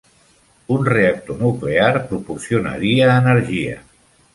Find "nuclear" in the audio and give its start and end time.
1.43-2.03